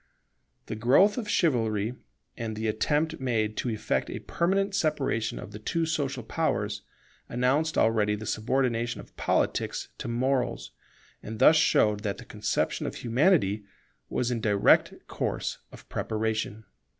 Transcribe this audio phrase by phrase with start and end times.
[0.65, 1.93] The growth of Chivalry,
[2.35, 6.81] and the attempt made to effect a permanent separation of the two social powers,
[7.29, 10.71] announced already the subordination of Politics to Morals,
[11.21, 13.63] and thus showed that the conception of Humanity
[14.09, 16.65] was in direct course of preparation.